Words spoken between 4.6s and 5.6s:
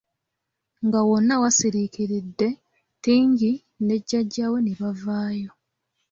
ne bavaayo.